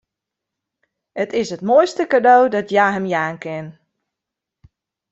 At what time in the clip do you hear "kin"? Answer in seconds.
3.43-3.65